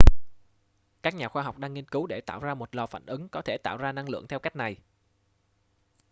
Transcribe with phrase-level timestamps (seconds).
[1.01, 3.41] các nhà khoa học đang nghiên cứu để tạo ra một lò phản ứng có
[3.41, 4.77] thể tạo ra năng lượng theo cách này